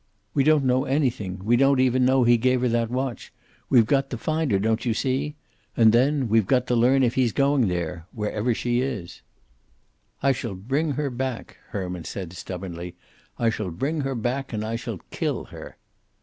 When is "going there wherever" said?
7.31-8.51